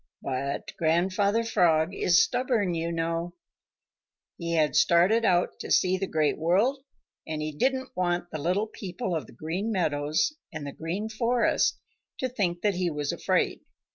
[0.23, 3.35] But Grandfather Frog is stubborn, you know.
[4.35, 6.83] He had started out to see the Great World,
[7.27, 11.77] and he didn't want the little people of the Green Meadows and the Green Forest
[12.17, 13.59] to think that he was afraid.